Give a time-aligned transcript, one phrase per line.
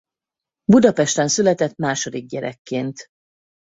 [0.63, 3.07] Budapesten született második gyerekként.